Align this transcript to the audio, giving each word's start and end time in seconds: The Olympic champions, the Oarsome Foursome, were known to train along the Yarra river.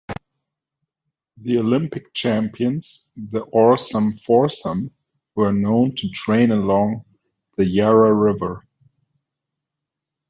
The 1.37 1.59
Olympic 1.59 2.11
champions, 2.15 3.11
the 3.15 3.41
Oarsome 3.53 4.17
Foursome, 4.25 4.89
were 5.35 5.53
known 5.53 5.93
to 5.97 6.09
train 6.09 6.49
along 6.49 7.05
the 7.55 7.67
Yarra 7.67 8.11
river. 8.11 8.65